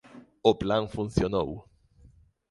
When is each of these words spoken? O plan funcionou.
O 0.41 0.51
plan 0.61 0.85
funcionou. 0.95 1.49